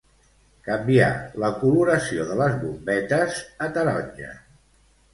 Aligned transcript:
Canviar 0.67 1.09
la 1.43 1.51
coloració 1.59 2.27
de 2.33 2.39
les 2.41 2.59
bombetes 2.65 3.41
a 3.69 3.73
taronja. 3.79 4.37